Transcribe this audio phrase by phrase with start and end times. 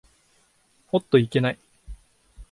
[0.91, 1.59] おっといけない。